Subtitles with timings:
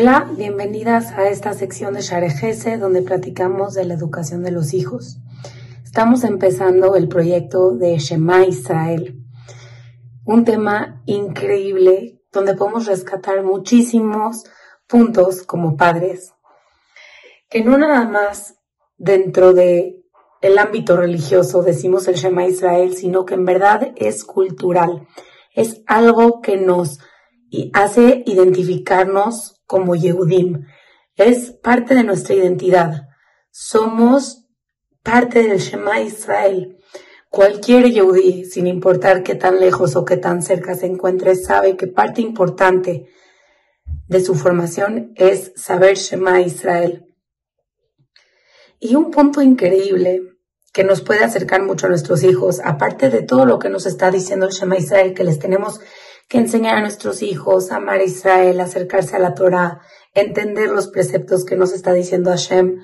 [0.00, 5.18] Hola, bienvenidas a esta sección de Sharejese donde platicamos de la educación de los hijos.
[5.82, 9.20] Estamos empezando el proyecto de Shema Israel,
[10.24, 14.44] un tema increíble donde podemos rescatar muchísimos
[14.86, 16.32] puntos como padres,
[17.50, 18.54] que no nada más
[18.98, 20.04] dentro de
[20.42, 25.08] el ámbito religioso decimos el Shema Israel, sino que en verdad es cultural,
[25.56, 27.00] es algo que nos
[27.72, 30.66] hace identificarnos como Yehudim.
[31.14, 33.08] Es parte de nuestra identidad.
[33.50, 34.46] Somos
[35.02, 36.76] parte del Shema Israel.
[37.30, 41.86] Cualquier Yehudí, sin importar qué tan lejos o qué tan cerca se encuentre, sabe que
[41.86, 43.06] parte importante
[44.06, 47.06] de su formación es saber Shema Israel.
[48.80, 50.22] Y un punto increíble
[50.72, 54.10] que nos puede acercar mucho a nuestros hijos, aparte de todo lo que nos está
[54.10, 55.80] diciendo el Shema Israel, que les tenemos
[56.28, 59.80] que enseñar a nuestros hijos a amar a Israel, acercarse a la Torah,
[60.14, 62.80] entender los preceptos que nos está diciendo Hashem.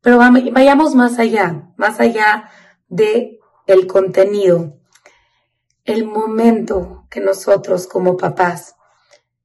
[0.00, 2.50] Pero vayamos más allá, más allá
[2.88, 4.78] de el contenido,
[5.84, 8.76] el momento que nosotros como papás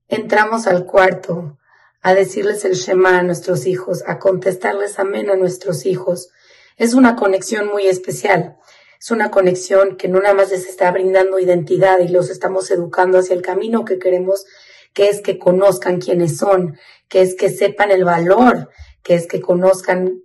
[0.07, 1.57] entramos al cuarto
[2.01, 6.29] a decirles el Shema a nuestros hijos, a contestarles amén a nuestros hijos,
[6.77, 8.57] es una conexión muy especial.
[8.99, 13.19] Es una conexión que no nada más les está brindando identidad y los estamos educando
[13.19, 14.45] hacia el camino que queremos,
[14.93, 16.77] que es que conozcan quiénes son,
[17.09, 18.69] que es que sepan el valor,
[19.03, 20.21] que es que conozcan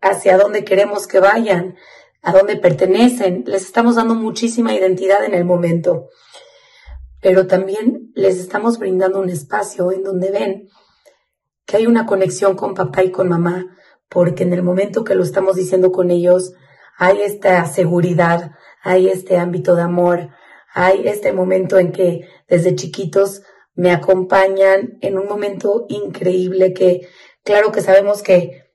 [0.00, 1.76] hacia dónde queremos que vayan,
[2.22, 3.44] a dónde pertenecen.
[3.46, 6.08] Les estamos dando muchísima identidad en el momento,
[7.20, 10.68] pero también les estamos brindando un espacio en donde ven
[11.66, 13.76] que hay una conexión con papá y con mamá,
[14.08, 16.54] porque en el momento que lo estamos diciendo con ellos,
[16.96, 18.52] hay esta seguridad,
[18.82, 20.30] hay este ámbito de amor,
[20.72, 23.42] hay este momento en que desde chiquitos
[23.74, 27.08] me acompañan en un momento increíble que,
[27.44, 28.66] claro que sabemos que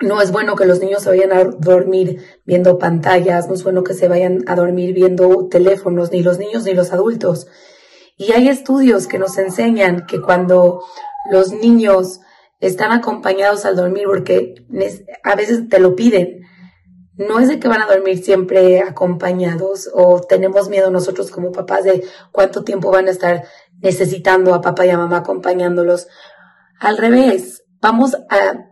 [0.00, 3.84] no es bueno que los niños se vayan a dormir viendo pantallas, no es bueno
[3.84, 7.46] que se vayan a dormir viendo teléfonos, ni los niños ni los adultos.
[8.16, 10.82] Y hay estudios que nos enseñan que cuando
[11.30, 12.20] los niños
[12.60, 14.54] están acompañados al dormir, porque
[15.22, 16.42] a veces te lo piden,
[17.16, 21.84] no es de que van a dormir siempre acompañados o tenemos miedo nosotros como papás
[21.84, 23.44] de cuánto tiempo van a estar
[23.80, 26.08] necesitando a papá y a mamá acompañándolos.
[26.80, 28.70] Al revés, vamos a,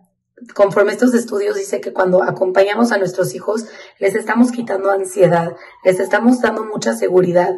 [0.54, 3.66] conforme estos estudios dice que cuando acompañamos a nuestros hijos,
[3.98, 7.54] les estamos quitando ansiedad, les estamos dando mucha seguridad.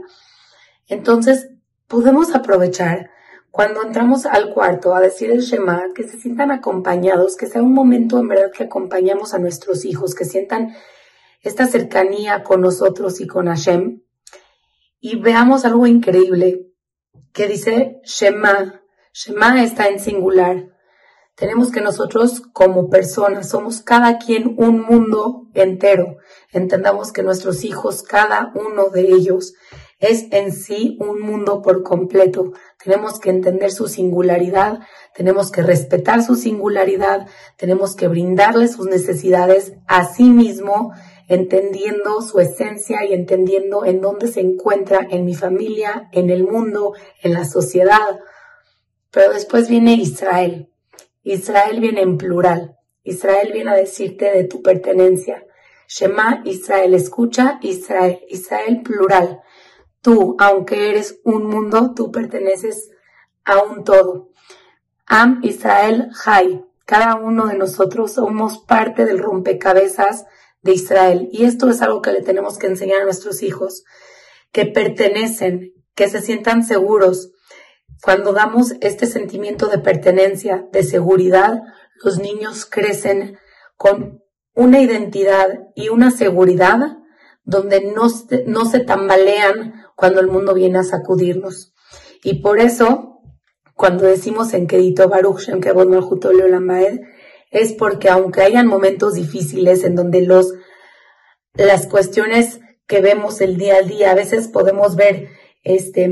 [0.89, 1.49] Entonces,
[1.87, 3.11] podemos aprovechar
[3.53, 7.75] cuando entramos al cuarto a decir el Shema, que se sientan acompañados, que sea un
[7.75, 10.75] momento en verdad que acompañamos a nuestros hijos, que sientan
[11.43, 14.01] esta cercanía con nosotros y con Hashem.
[15.01, 16.73] Y veamos algo increíble
[17.35, 18.81] que dice Shema.
[19.13, 20.71] Shema está en singular.
[21.35, 26.17] Tenemos que nosotros como personas somos cada quien un mundo entero.
[26.53, 29.53] Entendamos que nuestros hijos, cada uno de ellos,
[30.03, 32.53] es en sí un mundo por completo.
[32.83, 34.81] Tenemos que entender su singularidad,
[35.15, 40.93] tenemos que respetar su singularidad, tenemos que brindarle sus necesidades a sí mismo,
[41.29, 46.95] entendiendo su esencia y entendiendo en dónde se encuentra en mi familia, en el mundo,
[47.23, 48.19] en la sociedad.
[49.13, 50.69] Pero después viene Israel.
[51.23, 52.77] Israel viene en plural.
[53.05, 55.47] Israel viene a decirte de tu pertenencia.
[55.87, 59.43] Shema Israel, escucha Israel, Israel plural.
[60.03, 62.91] Tú, aunque eres un mundo, tú perteneces
[63.45, 64.31] a un todo.
[65.07, 66.65] Am Israel Jai.
[66.85, 70.27] Cada uno de nosotros somos parte del rompecabezas
[70.63, 71.29] de Israel.
[71.33, 73.85] Y esto es algo que le tenemos que enseñar a nuestros hijos,
[74.51, 77.31] que pertenecen, que se sientan seguros.
[78.03, 81.61] Cuando damos este sentimiento de pertenencia, de seguridad,
[82.03, 83.39] los niños crecen
[83.77, 84.21] con
[84.55, 86.99] una identidad y una seguridad
[87.45, 88.09] donde no,
[88.47, 91.73] no se tambalean cuando el mundo viene a sacudirnos.
[92.23, 93.21] Y por eso,
[93.75, 95.89] cuando decimos en Kedito Baruch Shem Kevod
[97.51, 100.55] es porque aunque hayan momentos difíciles en donde los,
[101.55, 105.29] las cuestiones que vemos el día a día, a veces podemos ver
[105.63, 106.11] este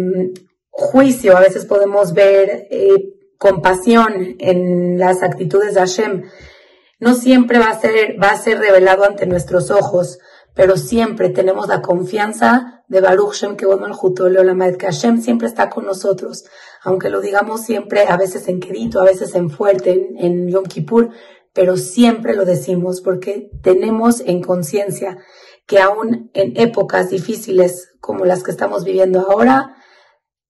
[0.70, 6.24] juicio, a veces podemos ver eh, compasión en las actitudes de Hashem,
[6.98, 10.18] no siempre va a ser, va a ser revelado ante nuestros ojos,
[10.54, 16.44] pero siempre tenemos la confianza de Baruch Shem que que Hashem siempre está con nosotros,
[16.82, 21.10] aunque lo digamos siempre, a veces en quedito, a veces en fuerte, en, Yom Kippur,
[21.52, 25.18] pero siempre lo decimos porque tenemos en conciencia
[25.66, 29.76] que aún en épocas difíciles como las que estamos viviendo ahora,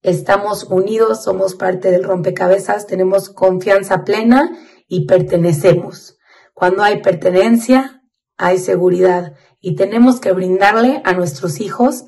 [0.02, 4.50] estamos unidos, somos parte del rompecabezas, tenemos confianza plena
[4.88, 6.17] y pertenecemos.
[6.55, 8.02] Cuando hay pertenencia,
[8.38, 12.05] hay seguridad y tenemos que brindarle a nuestros hijos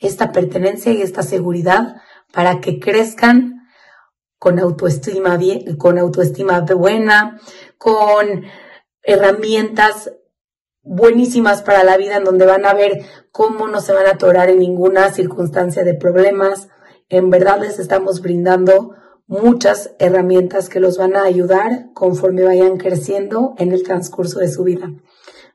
[0.00, 1.96] esta pertenencia y esta seguridad
[2.32, 3.54] para que crezcan
[4.38, 7.40] con autoestima bien, con autoestima buena,
[7.78, 8.44] con
[9.02, 10.12] herramientas
[10.82, 14.50] buenísimas para la vida en donde van a ver cómo no se van a atorar
[14.50, 16.68] en ninguna circunstancia de problemas.
[17.08, 18.94] En verdad les estamos brindando
[19.26, 24.64] muchas herramientas que los van a ayudar conforme vayan creciendo en el transcurso de su
[24.64, 24.90] vida.